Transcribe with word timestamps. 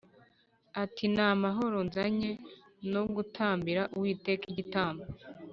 Ati 0.83 1.03
“Ni 1.13 1.21
amahoro. 1.33 1.77
Nzanywe 1.87 2.29
no 2.91 3.01
gutambira 3.15 3.81
Uwiteka 3.95 4.43
igitambo 4.51 5.03